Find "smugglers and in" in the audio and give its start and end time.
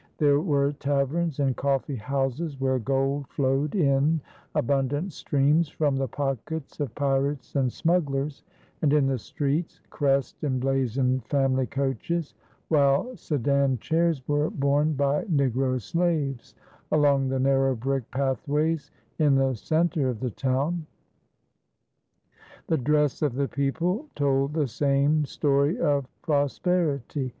7.71-9.05